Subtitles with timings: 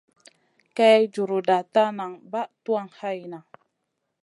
[0.77, 3.39] Kay juruda ta nan bah tuwan hayna.